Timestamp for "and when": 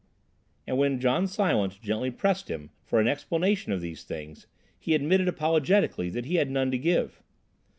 0.65-0.99